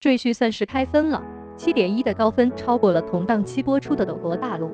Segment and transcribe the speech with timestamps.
[0.00, 1.20] 赘婿算是开分了，
[1.56, 4.68] 七点一的高分超过了同档期播出的《斗罗大陆》，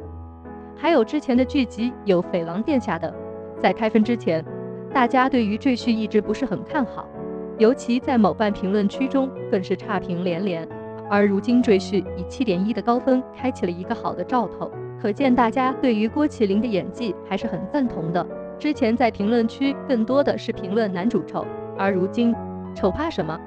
[0.77, 3.11] 还有之前的剧集有《匪狼殿下》等。
[3.59, 4.45] 在开分之前，
[4.93, 7.09] 大家对于赘婿一直不是很看好，
[7.57, 10.69] 尤其在某瓣评论区中更是差评连连。
[11.09, 14.71] 而如今赘婿以七点一的高分开启了一个好的兆头，
[15.01, 18.27] 可见大家对于郭麒麟的演技还是很赞同的。
[18.59, 21.47] 之前在评论区更多的是评论男主丑，
[21.79, 22.35] 而如今
[22.75, 23.41] 丑怕什么？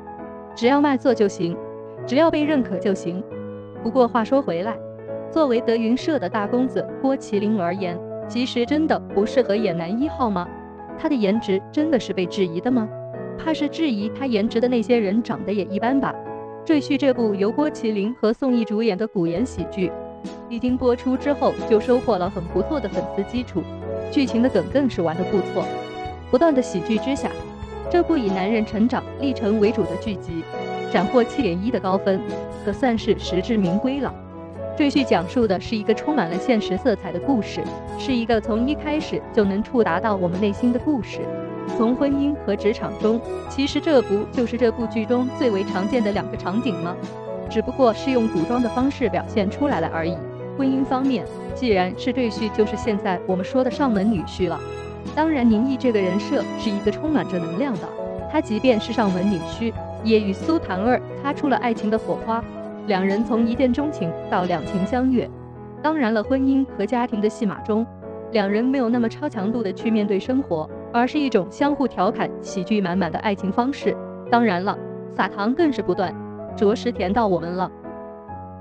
[0.56, 1.56] 只要卖座就行。
[2.08, 3.22] 只要被认可就行。
[3.84, 4.76] 不过话说回来，
[5.30, 10.48] 作为德云社的大公子郭麒麟而言，其实真的不适合演男一号吗？
[10.98, 12.88] 他的颜值真的是被质疑的吗？
[13.38, 16.16] 怕是质疑他颜值的那些人长得也一般吧。
[16.66, 19.92] 《赘婿》这部由郭麒麟和宋轶主演的古言喜剧，
[20.50, 23.62] 一经播出之后就收获了很不错的粉丝基础，
[24.12, 25.64] 剧情的梗更是玩得不错。
[26.32, 27.30] 不断的喜剧之下，
[27.90, 30.44] 这部以男人成长历程为主的剧集。
[30.92, 32.22] 斩获七点一的高分，
[32.64, 34.14] 可算是实至名归了。
[34.78, 37.62] 《赘婿》讲述的是一个充满了现实色彩的故事，
[37.98, 41.20] 是一个从一开始就能触达到我们内心的故事。
[41.78, 46.96] 从婚姻和职场中，其实这不就是这部剧中最为常见的两个场景吗？
[47.50, 50.16] 只不过是用古装的方式表现出来了而已。
[50.58, 54.60] 婚姻方面，既然是赘婿，就是现在我们说的上门女婿了。
[55.16, 57.82] 当然，宁毅这个人设是一个充满着能量的，
[58.32, 59.74] 他即便是上门女婿。
[60.04, 62.42] 也与苏檀儿擦出了爱情的火花，
[62.86, 65.28] 两人从一见钟情到两情相悦。
[65.82, 67.86] 当然了，婚姻和家庭的戏码中，
[68.32, 73.98] 两人没有那么超强度的去面对生活，而是一种相互调侃、喜剧满满的爱情方式。
[74.30, 74.78] 当然了，
[75.14, 76.16] 撒糖更是不断，
[76.56, 77.70] 着实甜到我们了。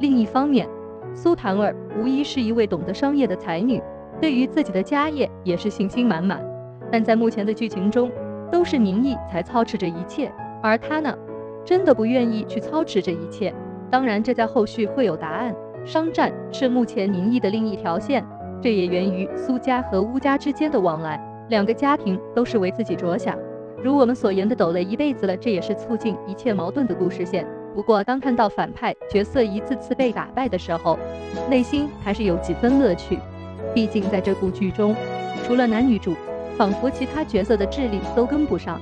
[0.00, 0.66] 另一方面，
[1.14, 3.80] 苏檀儿无疑是一位懂得商业的才女，
[4.20, 6.44] 对于自己的家业也是信心满满。
[6.90, 8.10] 但在目前的剧情中，
[8.50, 11.16] 都是宁毅才操持着一切，而他呢？
[11.64, 13.52] 真的不愿意去操持这一切，
[13.90, 15.52] 当然这在后续会有答案。
[15.84, 18.24] 商战是目前宁毅的另一条线，
[18.62, 23.36] 这也源于苏家和乌家之间的往来，两个家庭都是为自己着想。
[23.82, 27.44] 如我们所言的抖了一辈子了，这也是促进一切矛盾的故事线。
[27.74, 30.96] 不过当看到反派角色一次次被打败的时候，
[31.50, 33.18] 内心还是有几分乐趣。
[33.76, 34.96] 毕竟在这部剧中，
[35.44, 36.16] 除了男女主，
[36.56, 38.80] 仿佛其他角色的智力都跟不上，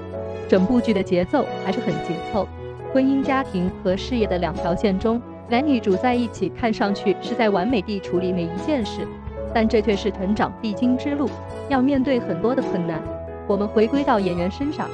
[0.49, 2.47] 整部剧的节奏还是很紧凑。
[2.93, 9.00] 婚姻、家庭和事业的两条线中，男女主在一起，看上去是在完美地处理每一件事，
[9.53, 11.28] 但这却是成长必经之路，
[11.69, 13.03] 要面对很多的困难。
[13.49, 14.88] 我们回归到演员身上，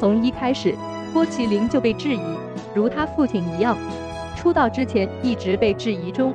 [0.00, 0.74] 从一开始，
[1.12, 2.20] 郭麒麟就被质疑，
[2.74, 3.78] 如他父亲一样，
[4.34, 6.34] 出道之前一直被质疑中。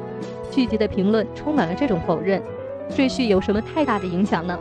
[0.50, 2.42] 剧集的评论充满了这种否认。
[2.96, 4.58] 赘婿有什么太大的影响呢？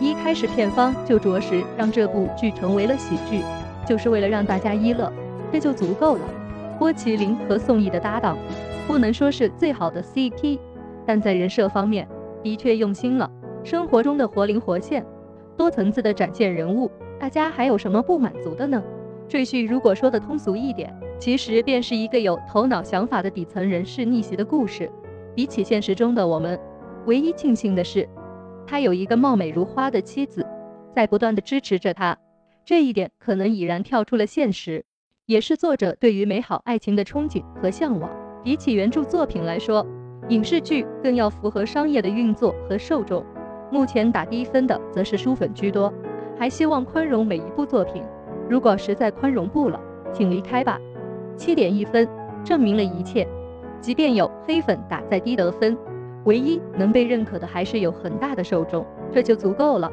[0.00, 3.42] 一开始片方就着实让这部剧成为了喜剧，
[3.86, 5.12] 就是为了让大家一乐。
[5.50, 6.20] 这就足够了。
[6.78, 8.36] 郭麒麟和宋轶的搭档，
[8.86, 10.58] 不能说是最好的 CP，
[11.06, 12.06] 但在人设方面
[12.42, 13.30] 的确用心了。
[13.64, 15.04] 生活中的活灵活现，
[15.56, 18.82] 多层次的展现人物，大家还有什么不满足的呢？
[19.28, 24.90] 赘婿如果说的通俗一点，其实便是一个有头脑想法的底层人士逆袭的故事。
[25.34, 26.58] 比起现实中的我们，
[27.06, 28.08] 唯一庆幸的是，
[28.66, 30.46] 他有一个貌美如花的妻子，
[30.94, 32.16] 在不断的支持着他。
[32.64, 34.84] 这一点可能已然跳出了现实。
[35.26, 38.10] 也是作者对于美好爱情的憧憬和向往。
[38.42, 39.86] 比起原著作品来说，
[40.30, 43.22] 影视剧更要符合商业的运作和受众。
[43.70, 45.92] 目前打低分的则是书粉居多，
[46.38, 48.02] 还希望宽容每一部作品。
[48.48, 49.78] 如果实在宽容不了，
[50.14, 50.80] 请离开吧。
[51.36, 52.08] 七点一分
[52.42, 53.28] 证明了一切，
[53.82, 55.76] 即便有黑粉打再低得分，
[56.28, 59.90] 唯一能被认可的还是有很大的受众，这就足够了。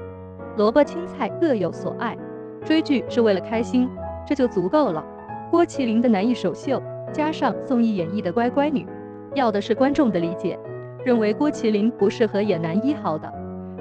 [0.57, 2.17] 萝卜青菜各有所爱，
[2.65, 3.89] 追剧是为了开心，
[4.27, 5.01] 这就足够了。
[5.49, 8.85] 郭麒麟的男艺首秀，加上宋轶演绎的乖乖女，
[9.33, 10.59] 要的是观众的理解。
[11.05, 13.31] 认为郭麒麟不适合演男一号的，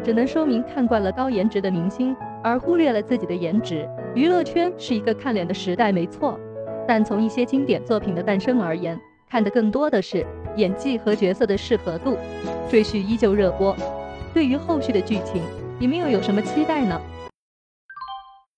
[0.04, 3.84] 只能说明看惯了高颜值的明星，而忽略了自己的颜值。
[4.14, 6.38] 娱乐圈是一个看脸的时代，没错。
[6.86, 8.96] 但从一些经典作品的诞生而言，
[9.28, 10.24] 看的更多的是
[10.56, 12.16] 演技和角色的适合度。
[12.70, 13.76] 赘婿依旧热播。
[14.32, 15.42] 对于后续的剧情，
[15.78, 17.00] 你们又有什么期待呢？